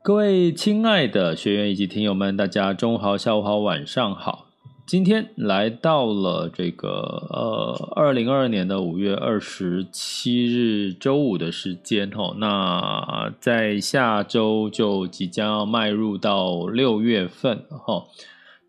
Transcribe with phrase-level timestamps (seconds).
[0.00, 4.46] 各位亲爱的学员以及听友们，大家中午好、下午好、晚上好。
[4.86, 12.34] 今天来到了这个呃，二零二二年的五月二十七日周五的时间哦。
[12.38, 18.04] 那在下周就即将要迈入到六月份哈。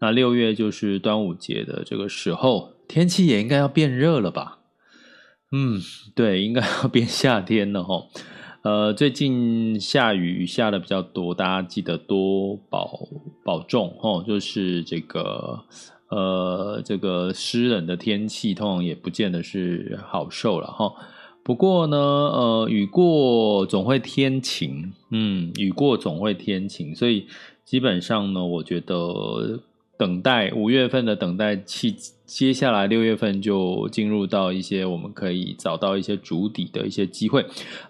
[0.02, 4.58] 那六月就是端午节的这个时候，天气也应该要变热了吧？
[5.52, 5.80] 嗯，
[6.16, 8.08] 对，应该要变夏天了哈。
[8.61, 13.07] 呃，最近下雨下的比较多，大家记得多保
[13.43, 14.23] 保重哦。
[14.27, 15.59] 就是这个
[16.09, 20.93] 呃，这个湿冷的天气，通常也不见得是好受了哈。
[21.43, 27.27] 不过呢，呃，雨过总会天晴，嗯，雨过总会天晴，所以
[27.63, 29.61] 基本上呢，我觉得。
[29.99, 31.93] 等待五月份的等待期，
[32.30, 37.44] 接下来六月份就进入到一些我们可以找到一些主底的一些机会。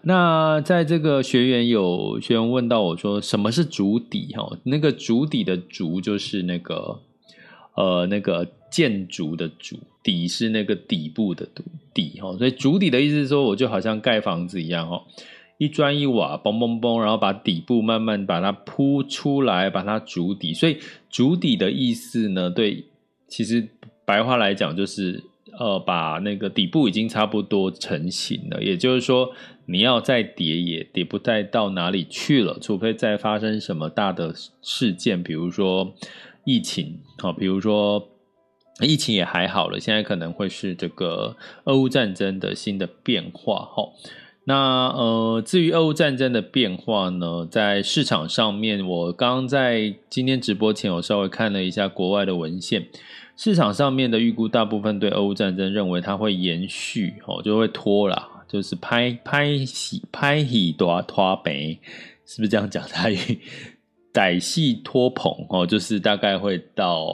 [0.04, 4.34] 那在这个学员有学员问到我说，什么是主底？
[4.34, 7.02] 哈，那个主底的主就是那个
[7.76, 11.46] 呃那个建筑的主，底是那个底部的
[11.94, 12.34] 底哈。
[12.38, 15.04] 所以主底的意思是说，我就好像盖房子一样哈。
[15.58, 20.54] 一砖一瓦，嘣嘣嘣，然后把底部慢慢把它铺出来，把它筑底。
[20.54, 20.78] 所以
[21.10, 22.86] 筑底的意思呢，对，
[23.28, 23.68] 其实
[24.10, 25.24] 白话来讲就是，
[25.60, 28.64] 呃，把那个底部已经差不多成型了。
[28.64, 29.32] 也就是说，
[29.68, 34.34] 你要再跌也跌不再到哪里去了，除非再发生什么大的
[34.64, 35.94] 事件，比如说
[36.44, 38.10] 疫情，好，比如说
[38.82, 43.84] 疫情也还好了，现在可能会是这个俄乌战争的新的变化，哈。
[44.46, 52.88] 那呃，至于俄乌战争的变化呢，在市场上面，我刚在今天直播前，我稍微看了一下国外的文献，
[53.42, 61.80] 市场上面的预估，大部分对俄乌战争认为它会延续，哦，就会拖啦，就是拍拍戏拍戏多拖北，
[62.26, 62.84] 是不是这样讲？
[62.90, 63.40] 台语
[64.12, 67.08] 歹戏拖棚哦，就是大概会到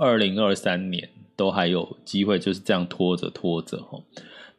[0.00, 4.00] 二零二三年都还有机会，就是这样拖着拖着哈。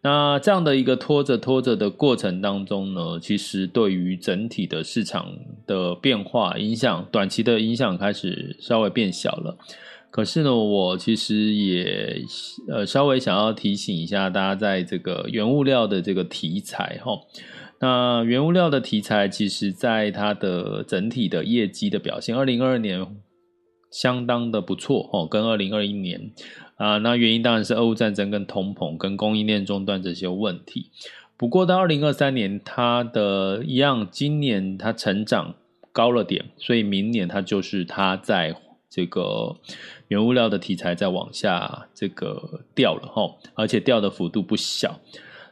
[0.03, 5.27] 那这样的一个拖着拖着的过程当中呢，其实对于整体的市场
[5.67, 9.57] 的变化影响，短期的影响开始稍微变小了。
[10.11, 12.21] 可是呢，我其实也
[12.69, 17.21] 呃稍微想要提醒一下大家，在这个原物料的这个题材哈，
[17.79, 23.07] 那原物料的题材，其实在它的整体的业绩的表现，二零二二年
[23.89, 26.31] 相当的不错哦，跟二零二一年。
[26.75, 30.89] 啊，那原因当然是俄乌战争、跟通膨、跟供应链中断这些问题。
[31.37, 35.53] 不过到二零二三年，它的一样，今年它成长
[35.91, 38.55] 高了点，所以明年它就是它在
[38.89, 39.57] 这个
[40.11, 44.99] 原物料的题材在往下这个掉了哈，而且掉的幅度不小。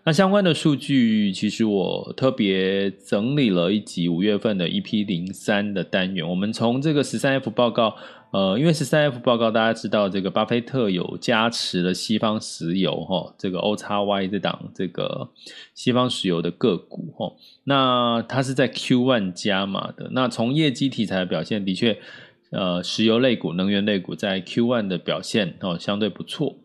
[0.04, 7.96] 那相关的数据，其实我特别整理了一集五月份的 EP 零三的单元，我们从这个十三 F 报告。
[8.32, 15.32] 呃，因为十三 F 报告，大家知道这个巴菲特有加持了西方石油哈，这个 OXY 这档这个
[15.74, 17.34] 西方石油的个股哈，
[17.64, 20.10] 那它是在 Q one 加码的。
[20.12, 21.98] 那从业绩题材的表现，的确，
[22.52, 26.56] 呃，石油类股、能源类股在 Q1 的表现哦相对不错。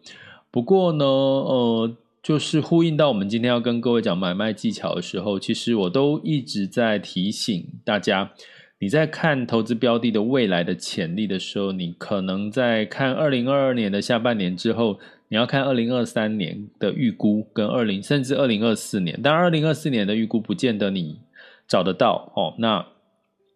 [0.51, 8.33] 不过呢，呃，就是呼应到我们今天要跟各位讲买卖技巧的时候，其实我都一直在提醒大家。
[8.81, 14.99] 你在看投资标的的未来的潜力的时候，你可能在看二零二二年的下半年之后，
[15.29, 21.19] 你要看二零二三年的预估跟二零甚至二零二四年，但二零二四年的预估不见得你
[21.67, 22.55] 找得到哦。
[22.59, 22.85] 那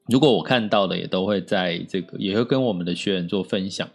[0.08, 3.88] 如果我看到的也都会在这个，也会跟我们的学员做分享。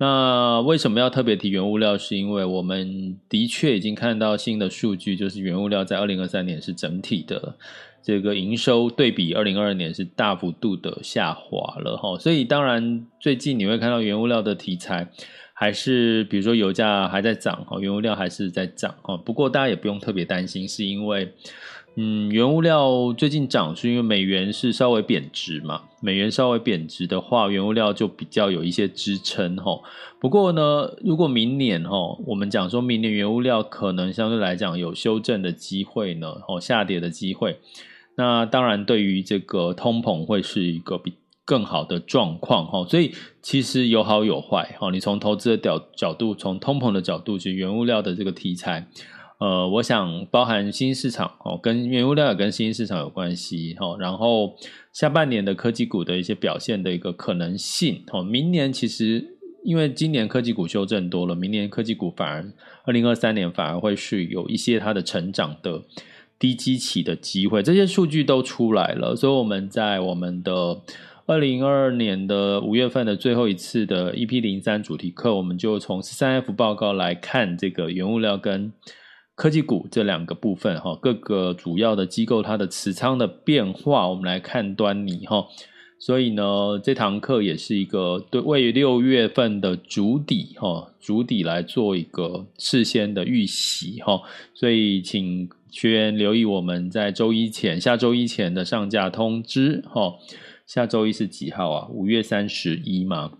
[0.00, 1.98] 那为什么要特别提原物料？
[1.98, 7.56] 是因为我们的确已经看到新的数据，就是原物料在二零二三年是整体的
[8.00, 12.16] 这个营收对比二零二二年是大幅度的下滑了哈。
[12.18, 15.08] 所以当然最近你会看到原物料的题材
[15.52, 19.16] 还是，比如说油价还在涨哈，原物料还是在涨哈。
[19.16, 21.34] 不过大家也不用特别担心，是因为。
[22.00, 25.82] 嗯，原物料最近涨是因为美元是稍微贬值嘛？
[26.00, 29.82] 美元稍微贬值的话，原物料就比较有一些支撑齁。
[30.20, 37.58] 不过呢，如果明年齁，我们讲说明年原物料可能相对来讲有修正的机会呢，哦，下跌的机会。
[38.14, 42.88] 那当然，对于这个通膨会是一个比更好的状况齁。
[42.88, 43.12] 所以
[43.42, 44.92] 其实有好有坏齁。
[44.92, 48.86] 你从投资的角角度，从通膨的角度，其实原物料的这个题材。
[49.38, 53.96] 呃，我想包含新兴市场哦，跟原物料也跟新兴市场有关系哈。
[54.00, 54.56] 然后
[54.92, 62.52] 下半年的科技股的一些表现的一个可能性哦，明年其实因为今年科技股修正多了，明年科技股反而
[62.84, 65.84] 二零二三年反而会是有一些它的成长的
[66.36, 69.14] 低基期的机会，这些数据都出来了。
[69.14, 70.82] 所以我们在我们的
[71.26, 78.72] 二零二二年的五月份的最后一次的 EP 零三主题课，我们就从十三 F 报告来看这个原物料跟。
[79.38, 85.46] 科技股这两个部分哈，各个主要的机构它的持仓的变化，我们来看端倪哈。
[86.00, 94.20] 所以呢，这堂课也是一个对为六月份的主底哈，主底来做一个事先的预习哈。
[94.54, 100.14] 所以请学员留意我们在周一前、下周一前的上架通知哈。
[100.66, 101.86] 下周一是几号啊？
[101.92, 103.30] 五月三十一嘛。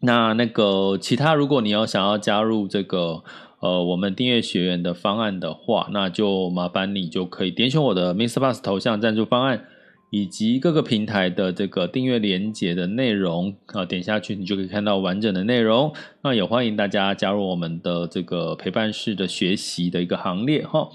[0.00, 3.22] 那那个其他，如果你要想要加入这个。
[3.60, 9.64] 呃，我们订阅学员的方案的话，那就麻烦你就可以点选我的 MixerBox 头像赞助方案，
[10.10, 15.92] 以及各个平台的这个订阅连接的内容啊，点下去你就可以看到完整的内容。
[16.22, 20.88] 那也欢迎大家加入我们的这个陪伴式的学习的一个行列哈。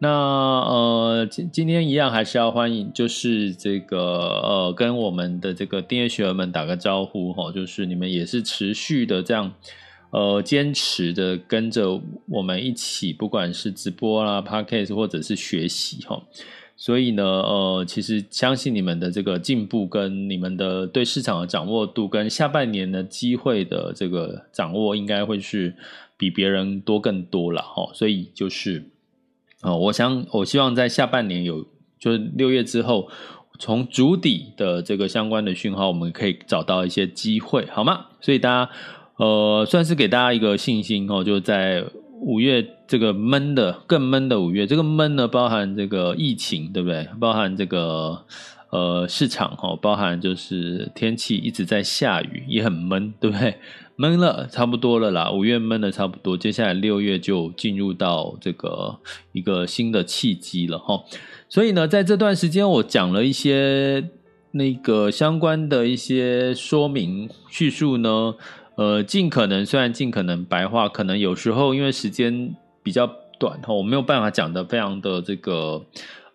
[0.00, 3.98] 那呃，今今天一样还是要欢迎，就是这个
[4.42, 9.54] 呃，跟我们的这个订阅学员们打个招呼哈，就是你们也是持续的这样。
[10.10, 16.22] 呃，坚持的跟着我们一起，不管是直播啦、Podcast 或者是学习哈，
[16.76, 25.76] 所以呢，呃，其实相信你们的这个进步跟你们的对市场的掌握度，跟下半年的机会的这个掌握，应该会是
[26.16, 27.90] 比别人多更多了哈。
[27.92, 28.82] 所以就是，
[29.60, 31.66] 呃，我想我希望在下半年有，
[31.98, 33.10] 就是六月之后，
[33.58, 38.06] 从主底的这个相关的讯号，我们可以找到一些机会，好吗？
[38.22, 38.70] 所以大家。
[39.18, 41.84] 呃，算是给大家一个信心哦，就在
[42.20, 47.08] 五月这个闷的、更闷的五月，这个闷呢，包含这个疫情，对不对？
[47.18, 48.24] 包含这个
[48.70, 53.56] 呃市场哈，包含就是天气一直在下雨，也很闷，对不对？
[53.96, 59.00] 闷了差不多了啦，五月闷的差不多，接下来六月就进入到这个
[59.32, 61.02] 一个新的契机了哈。
[61.48, 64.08] 所以呢，在这段时间我讲了一些
[64.52, 68.36] 那个相关的一些说明叙述呢。
[68.78, 73.10] 呃，尽可能，虽然尽可能白话，可能有时候因为时间比较
[73.40, 75.84] 短哈，我没有办法讲得非常的这个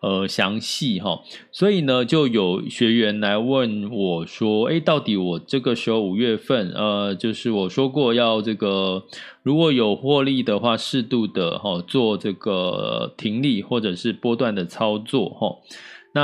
[0.01, 1.21] 呃详细哈，
[1.53, 9.05] 所以呢，就有学员来问我说，诶，到底我这个时候五月份，呃，就是我说过要这个
[9.41, 15.55] 如果有获利的话，适度的哈做这个停利或者是波段的操作哈。
[16.15, 16.21] 那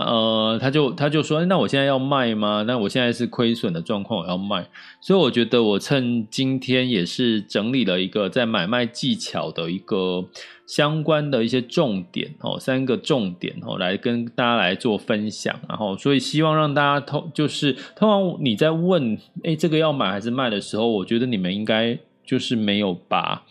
[0.00, 2.64] 呃，他就他就说，那我现在要卖吗？
[2.66, 4.68] 那我现在是亏损的状况，我要卖。
[5.00, 10.26] 所以我觉得我趁今天也是整理了一个在买卖技巧的一个
[10.66, 15.58] 相关的一些重点哦，三个重点哦，来跟大家来做分享。
[15.66, 23.42] 然后，所以希望让大家通就是通常你在问，诶，这个要买还是卖的时候，我觉得你们应该就是没有把。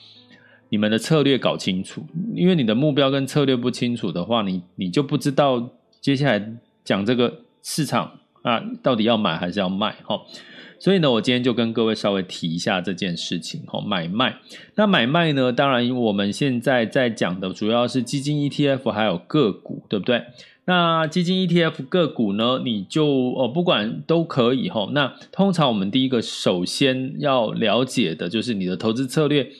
[0.72, 2.02] 你们的策略搞清楚，
[2.34, 6.54] 因为你的目标跟策略不清楚的话，你你就不知道接下来
[6.86, 10.22] 讲这个市场啊，到底要买还是要卖哈。
[10.80, 14.38] 所以呢，我今天就跟各位稍微提一下这件事情哈，买卖。
[14.76, 20.24] 那买卖呢，当然我们现在在讲的主要是基金 ETF 还有个股，对不对？
[20.64, 24.90] 那基金 ETF 个股呢，你就哦不管都可以哈。
[24.94, 29.52] 那通常我们第一个首先要了解的就是你的投资策略。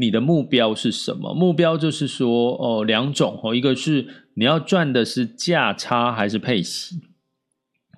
[0.00, 1.34] 你的目标是什么？
[1.34, 7.02] 目标就是说，哦，两种哦，一个是你要赚的是价差还是配息。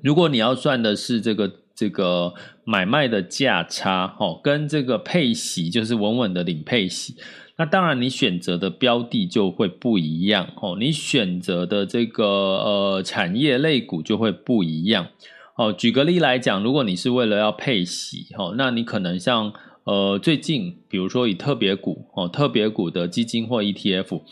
[0.02, 7.14] 如果你要赚的是这个这个买卖的价差，哦，跟这个配息就是稳稳的领配息，
[7.56, 15.06] 那当然你选择的标的就会不一样哦，你选择的这个呃产业类股就会不一样
[15.56, 15.72] 哦。
[15.72, 19.52] 举个例来讲，如果你是为了要配息，哦，那你可能像。
[19.84, 24.22] 呃，最近比如说以特别股哦，特别股的基金或 ETF，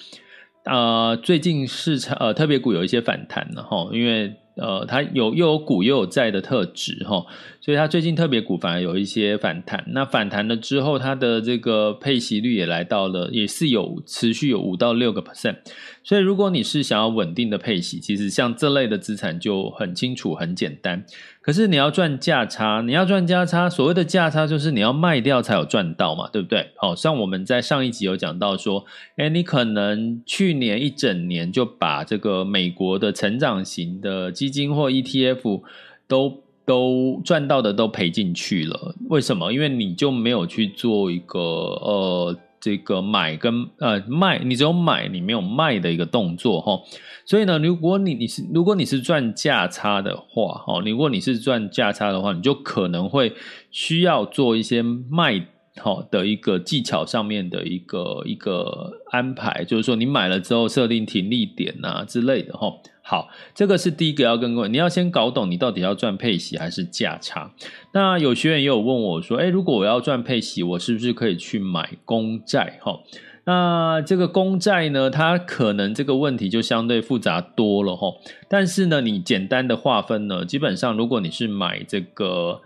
[0.64, 4.34] 啊、最近市场呃特别股有一些反弹了哈，因为。
[4.56, 7.24] 呃，它有又有股又有债的特质哈，
[7.62, 9.82] 所以它最近特别股反而有一些反弹。
[9.86, 15.56] 那反弹了之后，它的这个配息率也来到了，也是有持续有五到六个 percent。
[16.02, 21.04] 所以如果你是想要稳定的配息，其实像这类的资产就很清楚很简单。
[21.42, 26.70] 可是你要赚价差，你要赚价差，所谓的价差就是你要卖掉才有赚到嘛，对不对？
[26.76, 28.84] 好，像我们在上一集有讲到说，
[29.16, 35.60] 诶，你可能去年一整年就把这个美国的成长型的基金或 ETF
[36.08, 39.52] 都都赚到的都赔进去了，为什么？
[39.52, 42.36] 因为你就没有去做一个呃。
[42.60, 46.80] 这个买跟呃卖，你只有买，你没有卖的一个动作哈。
[47.24, 53.32] 所以呢，如果你你是如果你是赚价差的话，哈，如果你是赚价差的话，你就可能会
[53.70, 62.72] 需要做一些卖好的一个技巧上面的一个一个安排，就是说你买了之后设定停利点啊之类的哈。
[63.10, 67.50] 好，这个是第一个要跟各位，你要先搞懂你到底要赚配息还是价差。
[67.92, 72.78] 那有学员也有问我说，诶，如果我要赚配息，我是不是可以去买公债？
[72.80, 73.00] 哈，
[73.46, 78.14] 那这个公债呢，它可能这个问题就相对复杂多了哈。
[78.48, 82.60] 但是呢，你简单的划分呢，基本上如果你是买这个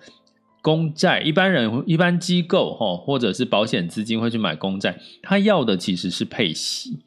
[0.60, 6.98] 公债，一般人一般机构哈，或者是保险资金会去买公债，他要的其实是配息，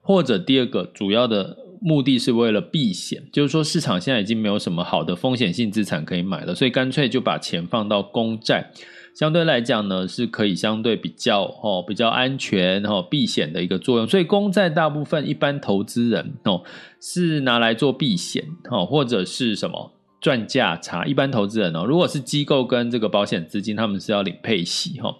[0.00, 1.63] 或者第二个主要的。
[1.86, 8.70] 目的是为了避险，就是说市场现在已经没有什么好的风险性资产可以买了，所以干脆就把钱放到公债，
[9.14, 14.08] 相对来讲呢是可以相对比较哦比较安全哦避险的一个作用。
[14.08, 16.62] 所以公债大部分一般投资人哦
[17.02, 21.04] 是拿来做避险哦或者是什么赚价差。
[21.04, 25.14] 一般投资人哦，如果是机构跟这个保险资金，他们是要领配息哈。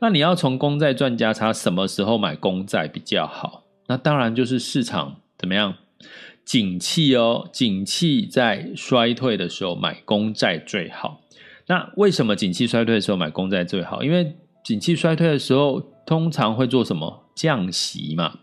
[0.00, 3.64] 那你要从公债赚价差，什么时候买公债比较好？
[3.86, 5.74] 那当然就是市场怎么样？
[6.50, 11.20] 景气哦，景气在衰退的时候买公债最好。
[11.68, 14.02] 那为什么景气衰退的时候买公债最好？
[14.02, 17.24] 因为景气衰退的时候通常会做什么？
[17.36, 18.40] 降息嘛。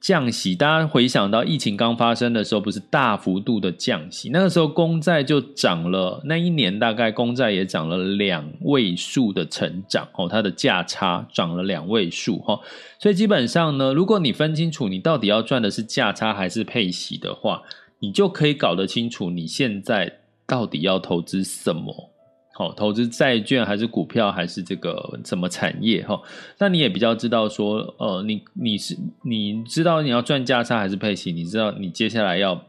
[0.00, 12.58] 降息，大家回想到疫情刚发生的时候，不是大幅度的降息，那个时候公债就涨了，那一年大概公债也涨了两位数的成长哦，它的价差涨了两位数哈，
[12.98, 17.62] 所以基本上呢，如果你分清楚你到底要赚的是价差还是配息的话，
[17.98, 22.09] 你就可以搞得清楚你现在到底要投资什么。
[22.60, 26.20] 哦，投资债券还是股票还是这个什么产业哈？
[26.58, 31.32] 那你也比较知道说，呃，你你是你知道你要赚价差还是配息？
[31.32, 32.62] 你知道你接下来要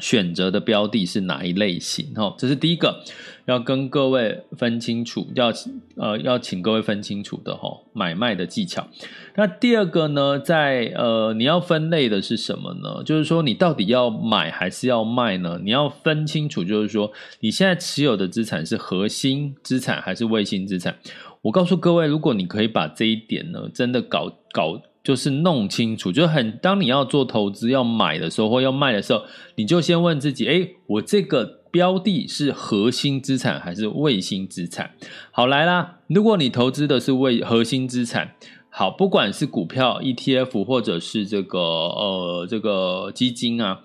[0.00, 2.14] 选择的标的是哪一类型？
[2.14, 3.02] 哈，这是第一个
[3.46, 5.52] 要跟各位分清楚，要
[5.96, 8.88] 呃要请各位分清楚的哈，买卖的技巧。
[9.36, 13.02] 那第二个呢，在呃你要分类的是什么呢？
[13.04, 15.60] 就是说你到底要买还是要卖呢？
[15.62, 20.96] 你要分清楚，就是说你现在持有的资产是核心资产还是卫星资产。
[21.42, 24.80] 我告诉各位，如果你可以把这一点呢，真的搞搞。
[25.02, 29.22] 就是弄清楚，就很当你要做投资要买的时候或要卖的时候，
[29.56, 34.92] 你就先问自己：哎，我这个标的是核心资产还是卫星资产？
[35.30, 38.34] 好，来啦，如果你投资的是为核心资产，
[38.68, 43.80] 好，不管是股票、ETF 或者是这个呃这个基金啊。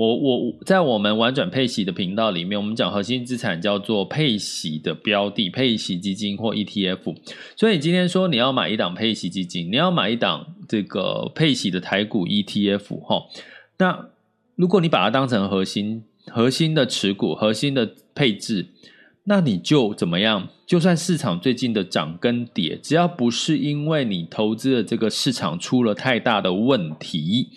[0.00, 7.14] 我我在我们玩转配息的频道里面，我们讲核心资产叫做配息的标的、配息基金或 ETF。
[7.54, 13.26] 所以今天说你要买一档配息基金，你要买一档这个配息的台股 ETF 哈。
[13.76, 14.06] 那
[14.56, 18.68] 如果你把它当成核心、核心的持股、核心的配置，
[19.24, 20.48] 那你就怎么样？
[20.66, 27.48] 就算市场最近的涨跟跌，只要不是因为你投资的这个市场出了太大的问题。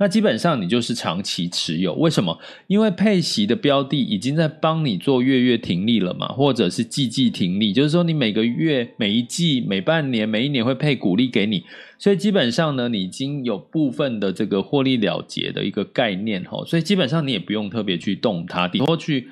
[0.00, 2.38] 那基本上你就是长期持有，为什么？
[2.68, 11.64] 因为配息的标的已经在帮你做月月停利了嘛，或者是季季停利，就是说你每个月、每一季、每半年、每一年会配股利给你，
[11.98, 19.28] 所以基本上呢，你已经有部分的这个获利了结的一个概念哈，所以基本上你也不用特别去动它，然后去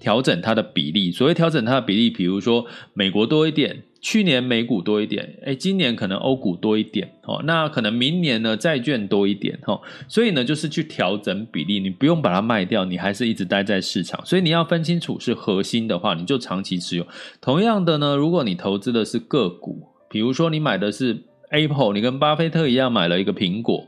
[0.00, 1.12] 调整它的比例。
[1.12, 3.84] 所谓调整它的比例，比如说美国多一点。
[4.02, 9.78] 去年美股多一点，诶，今年可能欧股多一点，哦，那可能明年呢债券多一点，哈，
[10.08, 17.06] 所以呢就是去调整比例，你不用把它卖掉，你还是一直待在市场，所以你要分清楚是核心的话，你就长期持有。
[17.42, 23.86] 同样的呢，如果你投资的是个股，比如说你买的是 Apple，你跟巴菲特一样买了一个苹果，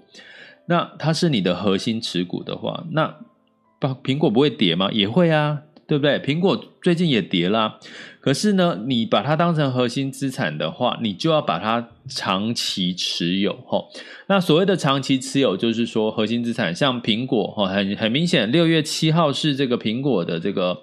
[0.67, 3.17] 那它是你的核心持股的话，那
[3.81, 4.91] 苹果不会跌吗？
[4.93, 5.63] 也会啊。
[5.93, 6.19] 对不对？
[6.21, 7.79] 苹果最近也跌啦，
[8.19, 13.91] 可是呢，你把它当成核心资产的话，你就要把它长期持有吼。
[14.27, 20.83] 那所谓的长期持有，就是说核心资产，像苹果吼，很很明显，六月七号是这个苹果的这个。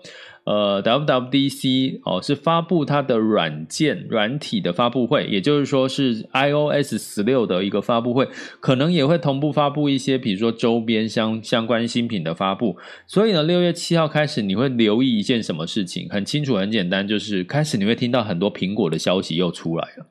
[0.50, 8.28] 呃，WWDC 哦，是发布它的软件软体的发布会，也就是说是 iOS 十六的一个发布会，
[8.60, 12.76] 可能也会同步发布一些，比如说周边相相关新品的发布。
[13.06, 16.10] 所以呢，六月七号开始，你会留意一件什么事情？
[16.10, 20.08] 很清楚，很简单，就是开始你会听到很多苹果的消息又出来了。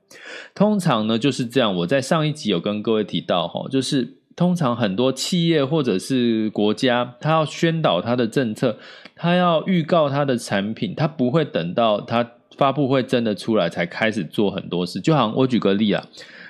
[0.54, 8.78] 通常呢就是这样，我在上一集有跟各位提到哈，就是通常很多企业或者是国家，它要宣导它的政策。
[9.18, 12.24] 他要预告他的产品，他不会等到他
[12.56, 15.00] 发布会真的出来才开始做很多事。
[15.00, 16.06] 就好像我举个例啊，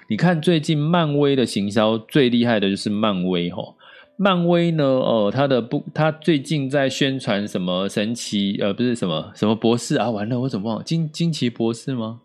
[0.08, 3.74] 你看最近漫威的行销最厉害的就是漫威吼，
[4.16, 12.20] 漫威呢，呃，他的不，他最近在宣传什么神奇呃，不是什么什么博士啊，完了我怎么忘了惊惊奇博士吗？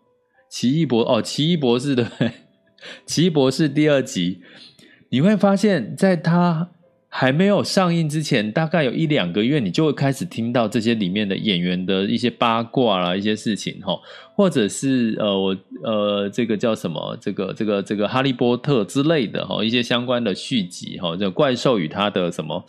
[0.49, 2.05] 奇异博哦，奇异博士对？
[3.07, 4.41] 奇异博士第二集，
[5.09, 6.71] 你会发现在他。
[7.15, 13.95] 还没有上映之前，大概有一两个月，你就会开始听到这些里面的演员的一些八卦啦，一些事情哈，
[14.35, 22.65] 或者是呃，我呃，这个叫什么，这个这个这个哈利波特之类的哈，一些相关的续集哈，这怪兽与他的什么？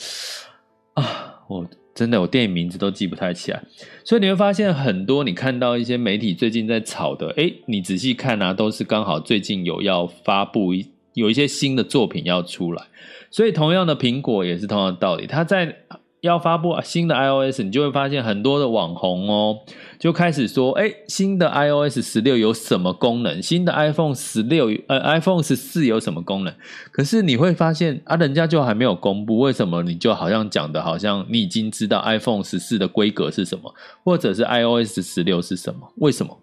[0.92, 3.62] 啊，我真的我电影名字都记不太起来，
[4.04, 12.82] 所以你会发现很多你看到一些媒体最近在炒的，诶，你仔细看啊，都是刚好最近有要发布一有一些新的作品要出来。
[13.30, 15.26] 所以，同样的苹果也是同样的道理。
[15.26, 15.76] 它在
[16.20, 19.58] 要发布新的 iOS，你就会发现很多的网红哦，
[19.98, 23.42] 就开始说：“哎，新的 iOS 十六有什么功能？
[23.42, 26.54] 新的 iPhone 十六，呃，iPhone 十四有什么功能？”
[26.92, 35.80] 可是你会发现啊，人家就还没有公布，为什么你就好像讲的，好像你已经知道 iPhone 十四的规格是什么，或者是 iOS 十六是什么？
[35.96, 36.38] 为什么？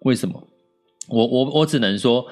[0.00, 0.46] 为什么？
[1.08, 2.26] 我我我只能说。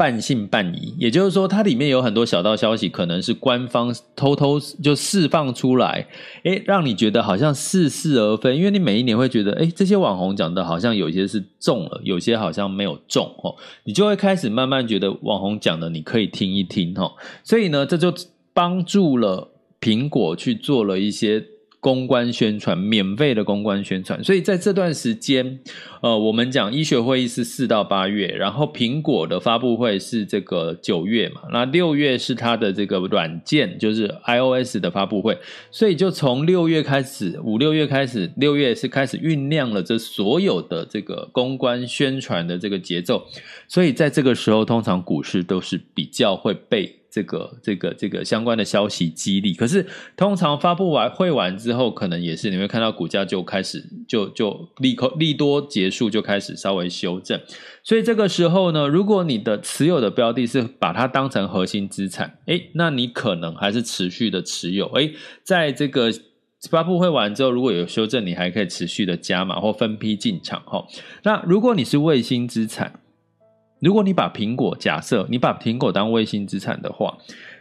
[0.00, 6.06] 半信半疑，也就是说，它里面有很多小道消息，可能是官方偷偷就释放出来，
[6.44, 8.56] 诶，让你觉得好像似是而非。
[8.56, 17.12] 因为你每一年会觉得，诶，这些网红讲的好像有些是中了，有些好像没有中，哦，你就会开始慢慢觉得网红讲的你可以听一听，哦，
[17.44, 18.10] 所以呢，这就
[18.54, 19.50] 帮助了
[19.82, 21.44] 苹果去做了一些。
[21.80, 25.58] 公关宣传，免费的公关宣传，所以在这段时间，
[26.02, 35.38] 呃，我们讲医学会议是四到八月，然后苹果的发布会是这个九月嘛，那六月是它的这个软件，就是 iOS 的发布会，
[35.70, 43.26] 所以就从六月开始，五六月开始，六月是开始酝酿了这所有的这个公关宣传的这个节奏，
[43.66, 46.99] 所以在这个时候，通常股市都是比较会被。
[47.10, 49.84] 这个这个这个相关的消息激励，可是
[50.16, 57.40] 通常发布完会完之后，可能也是你会看到股价就开始就就利空利多结束，就开始稍微修正。
[57.82, 64.86] 所以这个时候呢，如果你的持有的标的是把它当成核心资产，诶，那你可能还是持续的持有。
[64.92, 66.12] 诶，在这个
[66.70, 70.62] 发布会完之后，如果有修正，你还可以持续的加码或分批进场。
[70.66, 70.86] 哈，
[71.24, 73.00] 那如果你是卫星资产。
[73.80, 77.18] 如果你把苹果假设你把苹果当卫星资产的话，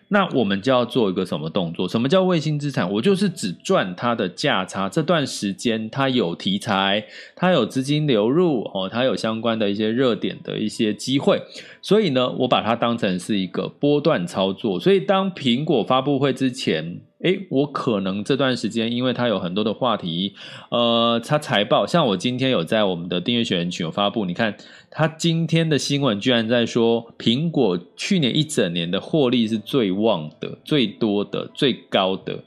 [0.10, 1.88] 那我们就要做一个什么动作？
[1.88, 2.91] 什么叫卫星资产？
[2.93, 4.89] 我就是只赚它的价差。
[4.89, 7.05] 这段时间它有题材，
[7.36, 11.41] 它有资金流入哦，它有相关的一些热点的一些机会，
[11.82, 14.79] 所以呢，我把它当成是一个波段操作。
[14.79, 17.01] 所以当苹果发布会之前。
[17.21, 20.36] 诶，我可能这段时间，因为它有很多的话题，
[20.71, 24.55] 呃，它财报，像我今天有在我们的订阅学员群有发布，你看，
[24.89, 32.41] 它今天的新闻居然在说，苹果去年一整年的获利是最旺的、最多的、最高的。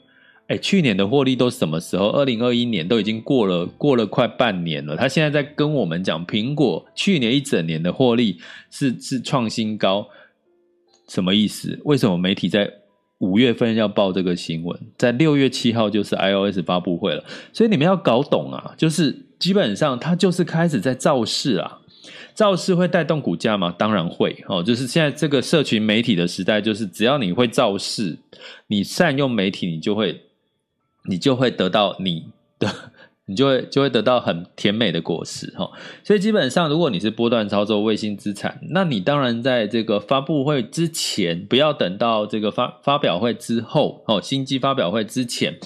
[0.47, 2.07] 诶，去年的获利都什么时候？
[2.07, 4.97] 二零二一年都已经过了，过了快半年了。
[4.97, 8.39] 他现在在跟我们讲，苹果去年一整年的获利
[8.71, 10.07] 是是创新高，
[11.07, 11.79] 什么意思？
[11.85, 12.82] 为什么媒体在？
[13.23, 21.79] 五月份要报这个新闻，在六月七号就是 iOS 发布会了，所以你们要搞懂啊，就是基本上它就是开始在造势啊，
[22.33, 23.73] 造势会带动股价吗？
[23.77, 28.19] 当然会哦，就是现在这个社群媒体的时代，就是只要你会造势，
[28.67, 30.21] 你善用媒体，你就会，
[31.07, 32.25] 你就会得到你
[32.59, 32.91] 的。
[33.25, 35.71] 你就会就会得到很甜美的果实哈，
[36.03, 45.57] 所以基本上，如果你是波段操作卫星资产，那你当然在这个发布会之前，不要等到这个发发表会之后哦，新机发表会之前，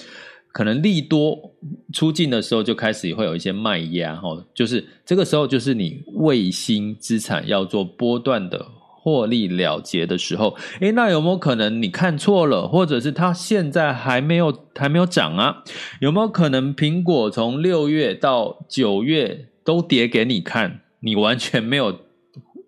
[0.52, 1.54] 可能利多
[1.92, 8.66] 出尽的时候，就开始会有一些卖压哈，就是这个时候就是你卫星资产要做波段的。
[9.08, 15.64] 获利了结的时候，诶，那有没有可能你看错了，或者是它现在还没有还没有涨啊？
[16.00, 22.00] 有没有可能苹果从六月到九月都跌给你看，你完全没有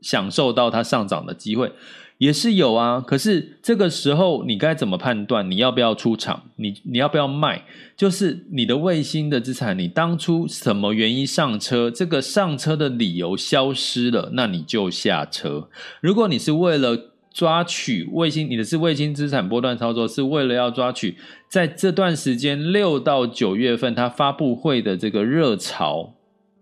[0.01, 1.73] 享受到它上涨的机会？
[2.21, 5.51] 也是有啊，可是这个时候你该怎么判断？
[5.51, 6.43] 你要不要出场？
[6.57, 7.65] 你你要不要卖？
[7.97, 11.91] 就是你的卫星的资产，你当初什么原因上车？
[11.91, 15.71] 这个上车的理由消失了，那你就下车。
[16.03, 16.95] 如果你是为了
[17.33, 21.17] 抓取卫星，你的是卫星资产波段操作，是为了要抓取
[21.49, 26.13] 在这段时间六到九月份它发布会的这个热潮，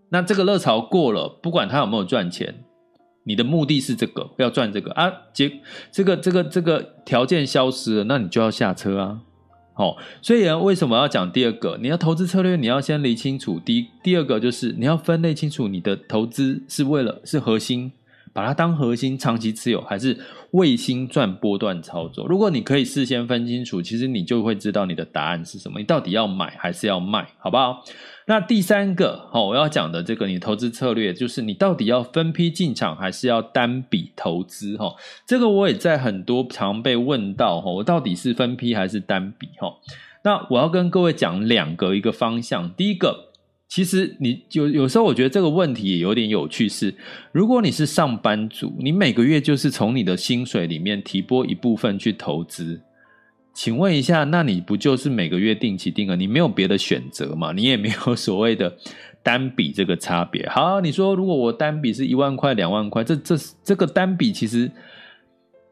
[0.07, 2.63] 那这个热潮过了，不管它有没有赚钱。
[3.29, 5.13] 你的目的是这个，要赚这个啊？
[5.31, 5.61] 结
[5.91, 9.19] 这个这个这个条件消失了，那你就要下车啊！
[9.75, 11.77] 好、哦，所以为什么要讲第二个？
[11.79, 13.61] 你要投资策略，你要先理清楚。
[13.63, 17.91] 第一第二个就是你要分类清楚，你的投资是为了是核心，
[18.33, 20.17] 把它当核心长期持有，还是
[20.51, 22.27] 卫星赚波段操作？
[22.27, 27.83] 如果你可以事先分清楚，其实你就会知道你的答案是什么，你到底要买还是要卖，好不好？
[28.27, 34.77] 那第三个，哦，我要讲的这个，你投资策略就是你到底要分批进场，还是要单笔投资？
[34.77, 34.93] 哈，
[35.25, 39.49] 这个我也在很多常被问到，哈，我到底是分批还是单笔？
[39.57, 39.73] 哈，
[40.23, 42.71] 那我要跟各位讲两个一个方向。
[42.73, 43.28] 第一个，
[43.69, 46.93] 其实你有有时候我觉得这个问题也有点有趣，是
[47.31, 52.81] 如果你是上班族，你每个月就是从你的薪水里面提拨一部分去投资。
[53.53, 56.15] 请问一下，那你不就是每个月定期定额？
[56.15, 57.51] 你没有别的选择嘛？
[57.51, 58.75] 你也没有所谓的
[59.21, 60.47] 单笔这个差别。
[60.49, 64.71] 好，你说如果我单笔是一万块、两万块，这这这个单笔其实，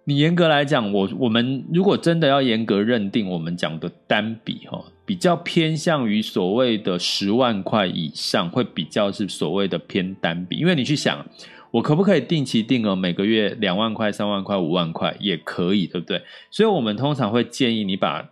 [0.08, 11.26] 你严格来讲，我我们如果真的要严格认定，我们讲的单笔哈，比较偏向于所谓的十万块以上，会比较是所谓的偏单笔，因为你去想。
[11.72, 16.22] 我可不可以定期定额每个月两万块、三万块、五万块也可以，对不对？
[16.50, 18.30] 所以，我们通常会建议你把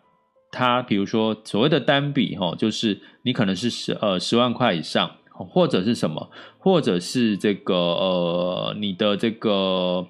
[0.54, 10.08] 它，比如说所谓的单笔，哈，就是你可能是十呃十万块以上，或者是什么，或者是这个呃你的这个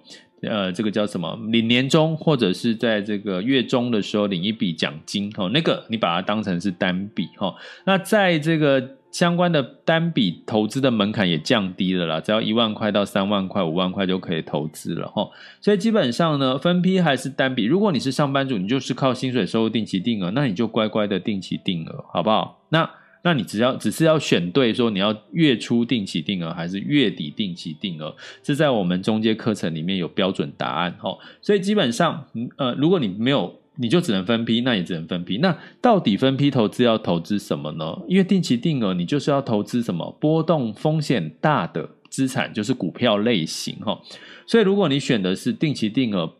[0.47, 7.53] 呃这个叫什么领年终，或者是在这个月中的时候领一笔奖金，哈，那个你把它当成是单笔，哈。
[7.86, 8.97] 那在这个。
[9.15, 15.31] 相关的单笔投资的门槛也降低了啦，只要一万块到三万块、五万块就可以投资了齁。
[15.62, 17.63] 所以基本上呢，分批还是单笔。
[17.63, 22.65] 如果你是上班族，你就是靠薪水收入定期定额，那你就乖乖的定期定额，好不好？
[22.67, 22.89] 那
[23.25, 31.17] 那你只要只是要选对，说你要月初定期定额还是月底定期定额，这在我们中阶课程里面有标准答案齁。
[31.41, 33.59] 所以基本上，呃，如果你没有。
[33.77, 35.38] 你就只能分批，那也只能分批。
[35.39, 38.03] 那到底分批投资要投资什么呢？
[38.07, 43.99] 因为定期定额，你就是要投资什么波动风险大的资产，就是股票类型哈。
[44.47, 46.31] 所以如果你选的是定期定额，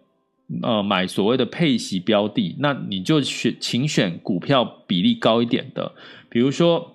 [0.62, 5.92] 呃，买所谓的配息标的，那你就选，请选股票比例高一点的，
[6.36, 6.92] 比如说。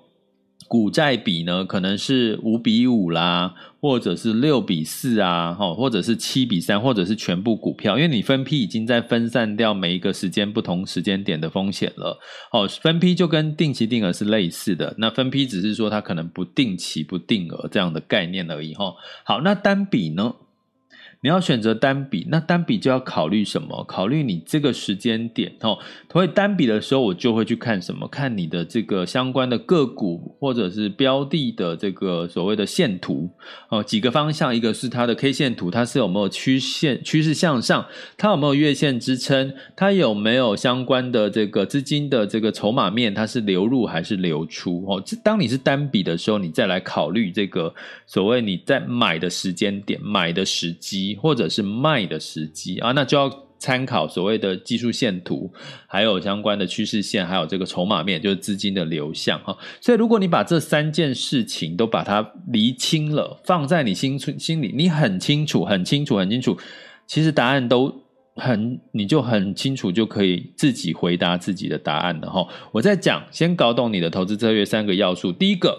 [0.68, 12.20] 股债比呢，可能是五比五啦，或者是六比四啊，或者是七比三，或者是全部股票，因为你分批已经在分散掉每一个时间不同时间点的风险了。
[12.52, 18.72] 哦，分批就跟定期定额是类似的，那分批只是说它可能不定期不定额这样的概念而已。
[18.74, 20.34] 哈，好，那单笔呢？
[21.22, 23.84] 你要选择单笔，那单笔就要考虑什么？
[23.84, 25.76] 考虑你这个时间点哦。
[26.10, 28.08] 所以单笔的时候，我就会去看什么？
[28.08, 33.28] 看你的这个相关的个股或者是标的的这个所谓的线图
[33.68, 33.84] 哦。
[33.84, 37.84] 几个方向，一个是它的 K 线图，它是有没有曲线趋势向上？
[38.16, 39.52] 它有没有月线支撑？
[39.76, 43.12] 它有没有相关的这个资金的这个筹码面？
[43.12, 44.86] 它是流入还是流出？
[44.88, 47.74] 哦，当你是单笔的时候，你再来考虑这个
[48.06, 51.09] 所谓你在买的时间点、买的时机。
[51.16, 55.52] 或者是卖的时机啊，那就要参考所谓的技术线图，
[55.86, 59.54] 还有相关的趋势线，还有这个筹码面，就是资金的流向哈。
[59.82, 66.56] 所以，如果你把这三件事情都把它厘清了，放在你心心里，你很清楚、很清楚、很清楚，
[67.06, 67.94] 其实答案都
[68.36, 72.46] 很，你就很清楚，就可以自己回答自己的答案了哈。
[72.72, 75.76] 我在讲，先搞懂你的投资策略三个要素，第一个，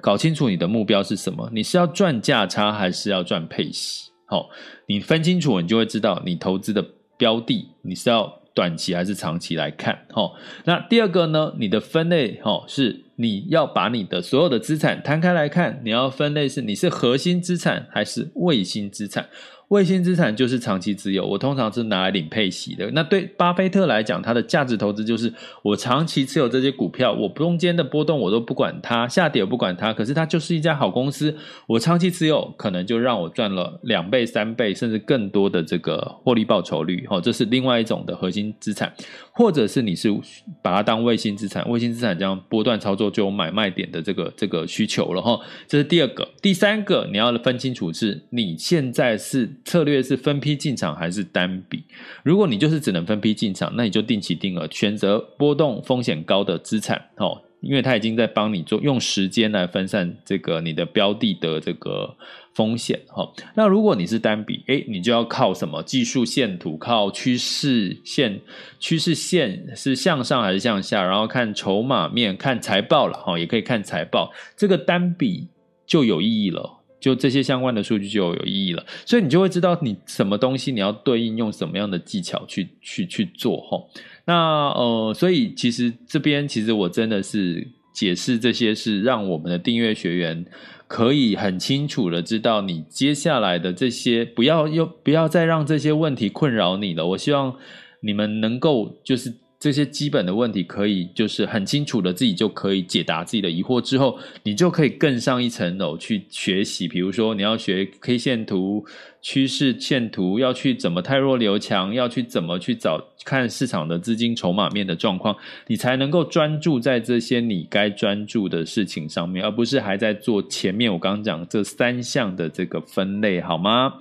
[0.00, 4.11] 搞清楚你的目标是什么，你是要赚价差还是要赚配息？
[4.32, 4.48] 哦，
[4.86, 6.82] 你分清楚，你就会知道你投资的
[7.18, 10.06] 标的，你是要短期还是长期来看。
[10.14, 10.32] 哦，
[10.64, 11.54] 那第二个呢？
[11.58, 19.28] 你的分类，哈，是你要把你的所有的资产摊开来看，你要分类是你是核心资产还是卫星资产？
[19.72, 22.90] 卫星资产就是长期持有，我通常是拿来领配息的。
[22.90, 25.32] 那对巴菲特来讲，他的价值投资就是
[25.62, 31.34] 我长期持有这些股票，我中间的波动我都不管它，下跌我不管它，可是它就是一家好公司，
[31.66, 37.06] 我长期持有可能就让我赚了两倍、三倍，甚至更多的这个获利报酬率。
[37.06, 38.92] 哈，这是另外一种的核心资产，
[39.32, 40.14] 或者是你是
[40.60, 45.40] 把它当卫星资产，卫星资产这样波段操作就有买卖点的这个这个需求了哈。
[45.66, 49.50] 这是第二个，第三个你要分清楚是你现在是。
[49.64, 51.84] 策略是分批进场还是单笔？
[52.22, 62.14] 如果你就是只能分批进场，那你就定期定额选择波动风险高的资产哦，因为它已经在帮你做用时间来分散这个你的标的的这个
[62.54, 63.32] 风险哈。
[63.54, 66.76] 那如果你是单笔，诶，你就要靠什么技术线图？
[66.76, 68.40] 靠趋势线，
[68.80, 71.04] 趋势线是向上还是向下？
[71.04, 75.48] 然后看筹码面，看财报了哈，也可以看财报，这个单笔
[75.86, 76.78] 就有意义了。
[77.02, 83.84] 就这些相关的数据就有意义了，所以你就会知道你什么东西你要对应用什么样的技巧去去去做齁。
[84.24, 90.46] 那呃，所以其实这边其实我真的是解释这些，是让我们的订阅学员
[90.86, 97.04] 可以很清楚的知道你接下来的这些，不要又不要再让这些问题困扰你了。
[97.08, 97.56] 我希望
[97.98, 99.41] 你们能够就是。
[99.62, 106.88] 这些基本的问题可以就是很清楚的自己就可以解答自己的疑惑之后，你就可以更上一层楼去学习。
[106.88, 108.84] 比如说你要学 K 线图、
[109.20, 115.36] 趋势线图，要去怎么汰弱留强，要去怎么去找看市场的资金筹码面的状况，
[115.68, 123.94] 你才能够专注在这些你该专注的事情上面，而不是还在做前面我刚刚讲这三项的这个分类，好吗？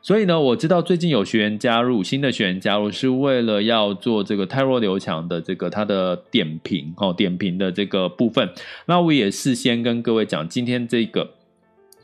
[0.00, 8.48] 所以呢，我知道最近有学员加入，新的学员加入是为了要做这个泰若刘强的这个他的点评哦，点评的这个部分。
[8.86, 11.30] 那我也事先跟各位讲，今天这个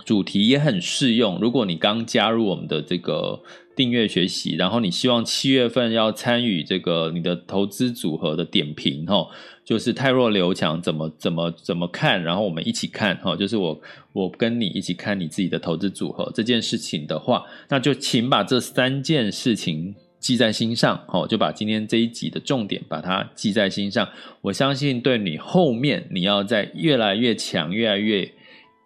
[0.05, 1.39] 主题也很适用。
[1.41, 3.41] 如果你刚加入我们的这个
[3.77, 9.27] 订阅学习，然后你希望七月份要参与这个你的投资组合的点评哈。
[9.65, 13.81] 就是泰弱刘强怎么怎么怎么看，然后我们一起看哈，就是我
[14.13, 24.07] 我跟你一起看你自己的投资组合这件事情的话，那就请把这三件事情记在心上，好，就把今天这一集的重点把它记在心上。
[24.43, 28.31] 我相信对你后面你要在越来越强、越来越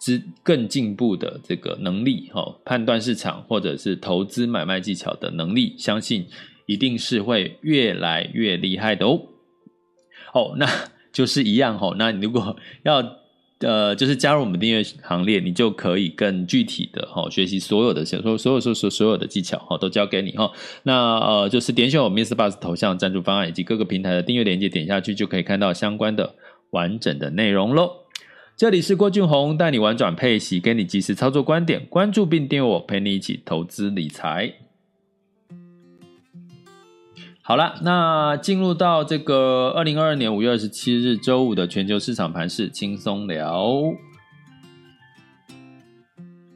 [0.00, 6.26] 之更进步的这个能力，哈，判断市场或者是投资买卖技巧的能力，相信
[6.66, 9.20] 一定是会越来越厉害的哦。
[10.32, 10.66] 哦，那
[11.12, 11.96] 就是一样哦。
[11.98, 13.02] 那你如果要
[13.60, 20.52] 呃，就是加入我们订阅行列，你就可以更具体的哈、哦、学习所有的所所有所所所有的技巧哈、哦，都交给你哈、哦。
[20.84, 26.36] 那呃，就是点选我 MixerBox 头像赞助方案以及各个平台的订阅链接，点下去就可以看到相关的
[26.70, 27.90] 完整的内容喽。
[28.58, 34.52] 这里是郭俊宏，带你玩转配息，给你及时操作观点，关注并订阅我，陪你一起投资理财。
[37.40, 43.80] 好了，那进入到这个二零二二年五月二十七日周五的全球市场盘势轻松聊。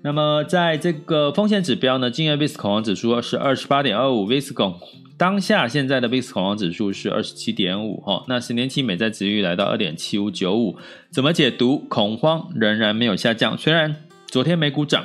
[0.02, 4.76] 那么在这个风险指标呢，今日 VIX 恐慌指数是二十八点二五，VIX 恐
[5.22, 8.24] 当下现在的 VIX 恐慌指数是二十七点五哈。
[8.26, 10.76] 那十年期美债殖率来到二点七五九五，
[11.12, 11.78] 怎么解读？
[11.88, 13.94] 恐慌仍然没有下降，虽然
[14.26, 15.04] 昨天美股涨，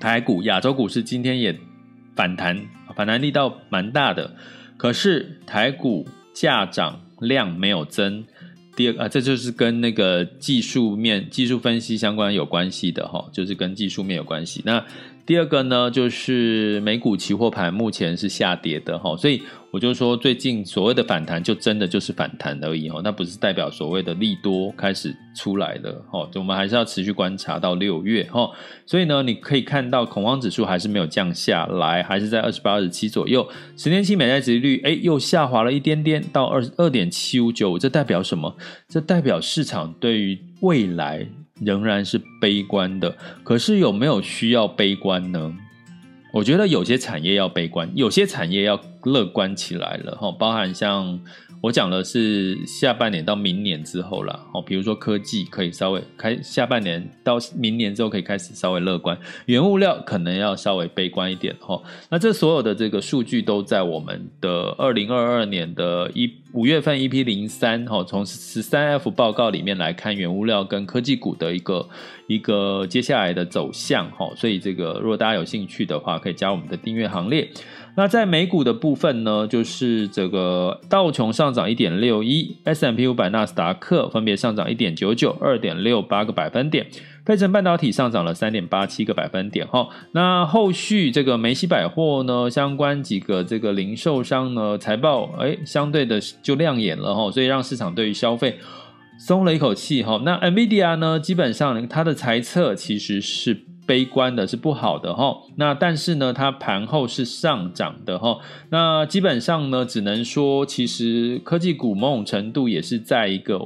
[0.00, 1.58] 台股、亚洲股市今天也
[2.14, 4.36] 反弹，反弹力道蛮大的。
[4.76, 8.24] 可是台股价涨量没有增，
[8.76, 14.62] 第二啊，这就是跟那个技术面、技术分析相关有关系的哈，就是跟技术面有关系。
[14.64, 14.86] 那
[15.28, 19.42] 第二个呢，就是美股期货盘目前是下跌的哈，所以。
[19.70, 26.26] 我就说，最近所谓的反弹，就真的就是反弹而已哈，那不是代表所谓的利多开始出来了哦。
[26.36, 28.50] 我们还是要持续观察到六月哈。
[28.86, 33.46] 所以呢，你可以看到恐慌指数还是没有降下来，还是在二十八、二十七左右。
[33.76, 38.56] 十年期美债殖利率诶又下滑了一点点到二二点七五九五，这代表什么？
[38.88, 41.28] 这代表市场对于未来
[41.60, 43.16] 仍然是悲观的。
[43.42, 45.54] 可是有没有需要悲观呢？
[46.32, 51.20] 我觉得有些产业要悲观，有些产业要乐观起来了哈，包含像。
[51.60, 61.82] 我讲的是下半年到明年之后啦，哦，比如说科技可以稍微开，下半年到明年之后可以开始稍微乐观，原物料可能要稍微悲观一点哈。
[62.10, 71.86] 那这所有的这个数据都在我们的二零二二年的一五月份 EP 零三哈，从十三 F 报告里面来看原物料跟科技股的一个
[72.26, 74.30] 一个接下来的走向哈。
[74.34, 77.50] 所以这个如果大家有兴趣的话，可以加我们的订阅行列。
[77.96, 86.86] 那在美股的部分呢，就是这个道琼上涨一点六一，S M P 五百、纳斯达克分别上涨一点九九、二点六八个百分点。
[87.28, 89.86] 费城半导体上涨了三点八七个百分点哈。
[90.12, 98.58] 那后续这个梅西百货呢，相关几个这个零售商呢，财报哎，相对的就亮眼了哈，所以让市场对于消费
[99.18, 100.22] 松了一口气哈。
[100.24, 103.64] 那 NVIDIA 呢，基本上它的财测其实是。
[103.88, 108.38] 悲观的是不好的哈，那但是呢，它盘后是上涨的哈，
[108.68, 113.58] 那基本上呢，只能说其实科技股某种程度也是在一个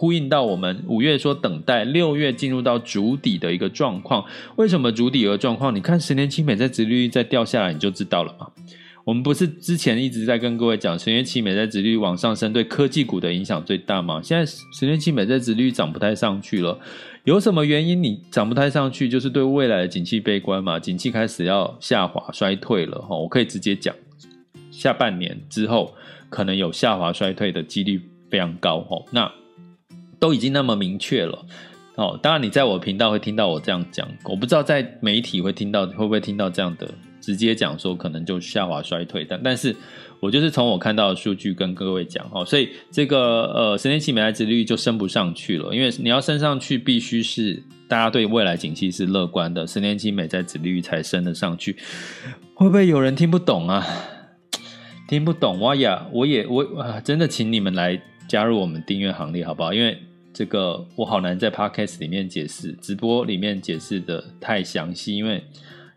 [0.00, 4.24] 呼应到我们五月说等待六月进入到主底的一个状况。
[4.56, 5.76] 为什么主底的状况？
[5.76, 8.46] 你看十年期美债殖利率再掉下来，你就知道了嘛。
[9.04, 14.22] 我们不是之前一直在跟各位讲，十年期美债殖利率往上升对科技股的影响最大吗？
[14.24, 16.78] 现在十年期美债殖利率涨不太上去了。
[17.24, 19.06] 有什么原因你涨不太上去？
[19.06, 23.14] 就是对未来的景气悲观嘛，景气开始要下滑衰退了哈。
[23.14, 23.94] 我可以直接讲，
[24.70, 25.94] 下半年之后
[26.30, 29.04] 可能有下滑衰退的几率非常高哈。
[29.10, 29.30] 那
[30.20, 31.44] 都已经那么明确了
[31.96, 32.16] 哦。
[32.22, 36.88] 当然，你在我频道会听到我这样讲，我不知道在媒体会听到会不会听到这样的
[37.20, 39.74] 直接讲说可能就下滑衰退，但但是。
[40.22, 51.74] 我就是从我看到的数据跟各位讲哈，所以这个呃十年期美债殖利率就升不上去了，因为你要升上去，必须是大家对未来景气是乐观的，十年期美债殖利率才升得上去。
[52.52, 53.82] 会不会有人听不懂啊？
[55.08, 56.06] 听不懂哇呀！
[56.12, 59.72] 我也我啊，真的请你们来加入我们订阅行列好不好？
[59.72, 59.98] 因为
[60.32, 65.42] 这个我好难在 Podcast 里面解释，直播里面解释的太详细，因为。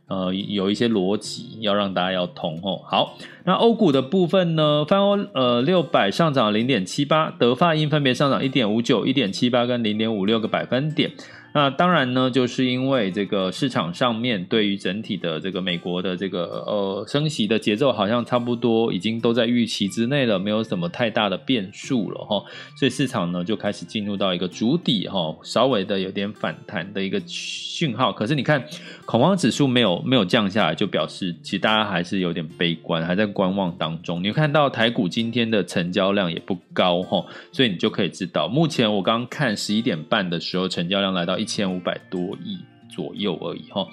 [0.06, 2.82] 呃，有一些逻辑要让大家要通哦。
[2.86, 4.86] 好，那欧股的部分呢？
[4.86, 11.10] 泛欧呃六百上涨零点七八，德法英分别上涨一点五九、一点七八跟零点五六个百分点。
[11.54, 22.44] 那当然呢，就是因为这个市场上面对于整体的这个美国的这个呃升息的节奏，好像差不多已经都在预期之内了，没有什么太大的变数了哈。
[22.76, 28.12] 所以市场呢就开始进入到一个筑底哈，稍微的有点反弹的一个讯号。
[28.12, 28.66] 可是你看
[29.06, 34.24] 恐慌指数没有没有降下来，就表示其实大家还是有点悲观，还在观望当中。
[34.24, 43.86] 你看到台股今天的成交量也不高哈，所以你就可以知道，目前我刚看十一点半的时候，成交量来到一千五百多亿左右而已哈，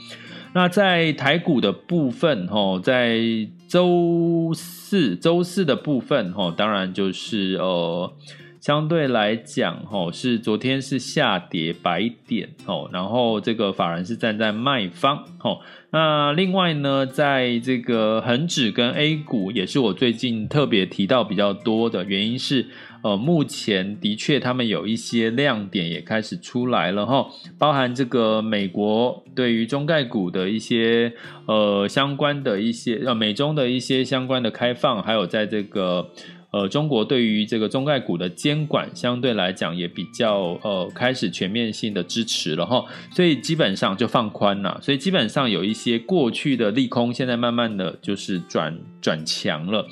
[0.52, 3.18] 那在台股的部分哈，在
[3.66, 8.12] 周四周四的部分哈，当然就是呃，
[8.60, 15.58] 相对来讲哈，是昨天是下跌百点哦，然后这个法人是站在卖方哈，
[15.90, 22.68] 那另外呢，在这个恒指跟 A 股也是我最近特别提到比较多的原因是。
[23.02, 27.26] 呃，目前的确，他们有一些亮点也开始出来了哈，
[27.58, 31.12] 包含这个美国对于中概股的一些
[31.46, 36.10] 呃相关的一些呃美中的一些相关的开放，还有在这个
[36.50, 49.86] 呃中国对于这个中概股的监管，相对来讲也比较呃开始全面性的支持了哈，所以基本上就放宽了，所以基本上有一些过去的利空，现在慢慢的就是转转强了。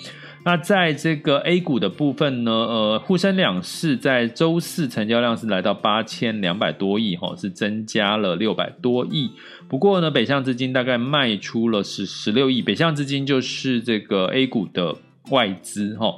[0.49, 9.31] 那在这个 A 股的部分呢，呃，沪深两市在周四成交量是来到八千两百多亿，哈，是增加了六百多亿。
[9.69, 14.97] 不过呢，北向资金大概卖出了十十六亿，北向资金就是这个 A 股的
[15.29, 16.15] 外资，哈。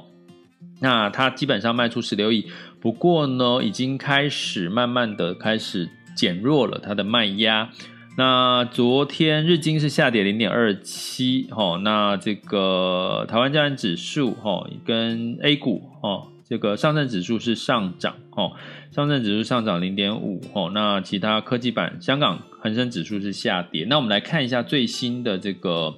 [0.79, 2.47] 那它基本上卖出十六亿，
[2.79, 7.69] 不过呢，已经开始慢慢的开始减弱了它的卖压。
[8.17, 18.51] 那昨天日经是下跌零点二七，哈，那这个台湾加权指数，哈，跟 A 股，哈，这个上证指数是上涨，哈，
[18.91, 23.85] 上证指数上涨零点五，哈，那其他科技版香港恒生指数是下跌。
[23.85, 25.95] 那我们来看一下最新的这个，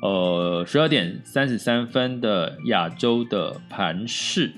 [0.00, 4.52] 呃，十二点三十三分的亚洲的盘势。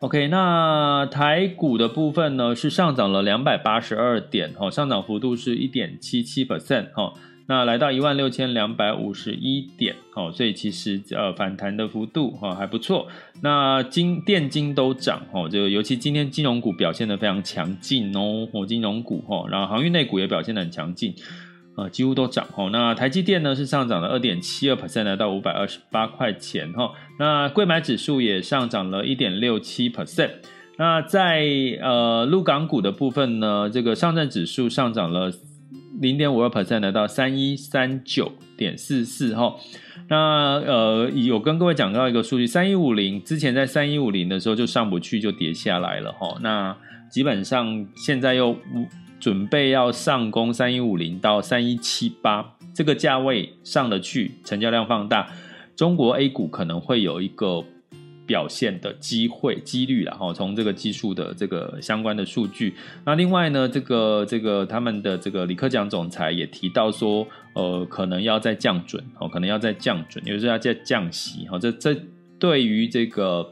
[0.00, 7.14] OK，那台股的部分呢，是上涨了两百八十二点，哦，上涨幅度是一点七七 percent，哦，
[7.46, 13.08] 那来到一万六千两百五十一点，哦，所以其实呃反弹的幅度哈还不错。
[13.40, 21.14] 那金电金都涨，哦，就尤其今天金融股表现得非常强劲哦，哦，金融股哈，然后航运类股也表现得很强劲。
[21.76, 22.70] 呃，几乎都涨哦。
[22.72, 26.90] 那台积电呢是上涨了二点七二 percent，来到五百二十八块钱哈。
[27.18, 30.30] 那柜买指数也上涨了一点六七 percent。
[30.78, 31.44] 那在
[31.82, 35.32] 呃陆港股的部分呢，这个上证指数上涨了
[36.00, 39.54] 零点五二 percent，来到三一三九点四四哈。
[40.08, 40.16] 那
[40.66, 46.38] 呃有跟各位讲到一个数据，三一五零之前在三一五零的时候就上不去，就跌下来了哈。
[46.40, 46.76] 那
[47.10, 48.56] 基本上现在又
[49.26, 55.28] 准备要上攻三一五零到三一七八这个价位上得去，成交量放大，
[55.74, 57.64] 中国 A 股可能会有一个
[58.24, 62.76] 表现的机会几率了，哈，从这个技术的这个相关的数据。
[63.04, 72.00] 那另外呢，这个这个他们的这个李克强总裁也提到说，呃，可能要再降准，哦，可能要再降准，也就是要再降息，哈，这这
[72.38, 73.44] 对于这个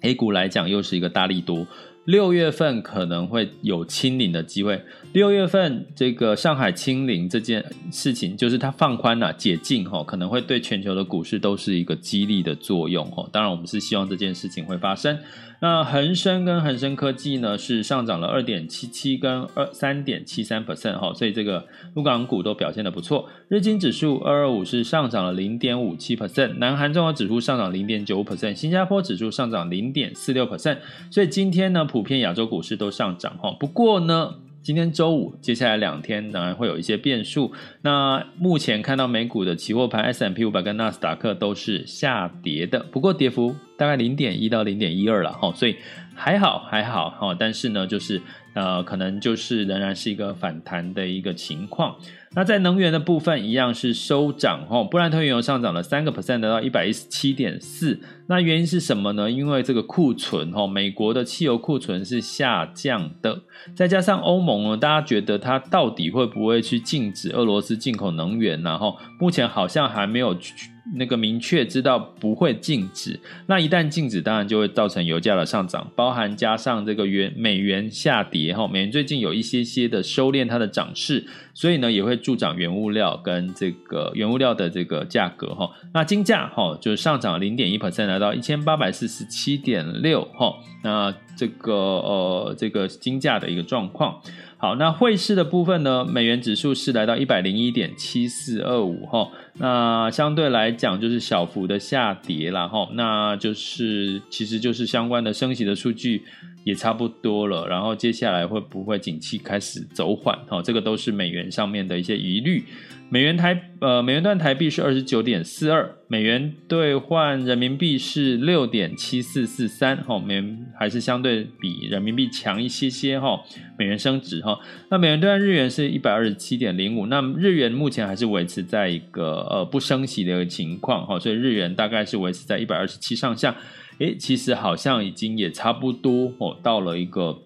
[0.00, 1.66] A 股来讲又是一个大利多。
[2.04, 4.82] 六月份可能会有清零的机会。
[5.14, 13.24] 六月份这个上海清零这件事情，就是它放宽了、解禁哈，可能会对全球的股市都是一个激励的作用哈。
[13.30, 15.16] 当然，我们是希望这件事情会发生。
[15.60, 23.28] 那恒生跟恒生科技呢，是上涨了二点七七跟二三点七三 percent 哈，所以这个陆港股都表现得不错。
[23.46, 30.78] 日经指数二二五是上涨了零点五七 percent，南韩综合指数上涨零点九五 percent，新加坡指数上涨零点四六 percent。
[31.08, 33.52] 所以今天呢，普遍亚洲股市都上涨哈。
[33.52, 34.34] 不过呢，
[34.64, 37.52] 今天周五，接下来两天当然会有一些变数。
[37.82, 45.76] 那目前看到美股的期货盘，S M P 五百跟纳斯达克都是下跌的，不过跌幅大概零点一到零点一二了哈，所以
[46.14, 47.36] 还好还好哈。
[47.38, 48.22] 但是呢，就是
[48.54, 51.96] 呃，可能就是仍然是一个反弹的一个情况。
[52.36, 58.00] 那在能源的部分一样是收涨哦，布兰特原油上涨了三个 percent，得到一百一十七点四。
[58.26, 59.30] 那原因是什么呢？
[59.30, 63.42] 因为这个库存哈，美国的汽油库存是下降的，
[63.76, 68.60] 再加上欧盟呢，大家觉得它到底会不会去禁止俄罗斯进口能源？
[68.62, 70.73] 然后目前好像还没有去。
[70.92, 85.70] 那个明确知道不会禁止，那一旦禁止，当然就会造成油价的上涨，包含加上这个元美元下跌哈，美元最近有一些些的收敛它的涨势，所以呢也会助长原物料跟这个原物料的这个价格哈。
[85.94, 90.54] 那金价哈就是上涨零点一 percent，来到一千八百四十七点六哈。
[90.82, 94.20] 那这个呃这个金价的一个状况。
[94.64, 96.06] 好，那汇市的部分呢？
[96.06, 106.24] 美元指数是来到一百零一点七四二五哈，那相对来讲就是小幅的下跌了哈，那就是其实就是相关的升息的数据
[106.64, 110.60] 也差不多了，然后接下来会不会景气开始走缓哈？
[110.62, 112.64] 这个都是美元上面的一些疑虑。
[113.10, 123.38] 美元台呃，美元兑台币是二十九点四二，美元兑换人民币是六点七四四三，哈，美元还是相对比人民币强一些些，哈，
[123.78, 124.58] 美元升值，哈，
[124.90, 133.54] 那美元兑日元是一百二十七点零五，那日元目前还是维持在一个呃不升息的一个情况，哈，所以日元大概是维持在一百二十七上下，
[133.98, 137.42] 诶，其实好像已经也差不多哦，到了一个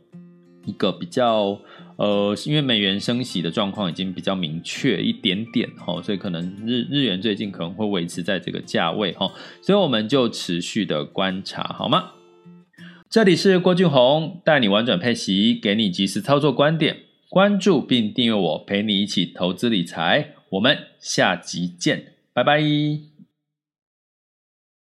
[0.65, 1.59] 一个比较。
[1.99, 9.29] 呃，因为美元升息的状况已经比较明确一点点哈，所以可能日日元最近可能会维持在这个价位哈，
[9.61, 12.13] 所以我们就持续的观察好吗？
[13.11, 23.18] 这里是郭俊宏，带你玩转配息，给你及时操作观点，关注并订阅我，陪你一起投资理财，我们下集见，拜拜。